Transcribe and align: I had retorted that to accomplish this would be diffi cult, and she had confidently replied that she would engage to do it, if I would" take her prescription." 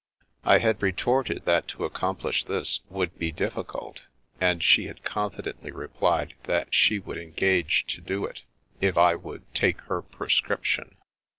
I 0.43 0.57
had 0.57 0.81
retorted 0.81 1.45
that 1.45 1.67
to 1.67 1.85
accomplish 1.85 2.43
this 2.43 2.79
would 2.89 3.19
be 3.19 3.31
diffi 3.31 3.67
cult, 3.67 4.01
and 4.39 4.63
she 4.63 4.85
had 4.87 5.03
confidently 5.03 5.69
replied 5.69 6.33
that 6.45 6.73
she 6.73 6.97
would 6.97 7.19
engage 7.19 7.85
to 7.93 8.01
do 8.01 8.25
it, 8.25 8.41
if 8.79 8.97
I 8.97 9.13
would" 9.13 9.43
take 9.53 9.79
her 9.81 10.01
prescription." 10.01 10.95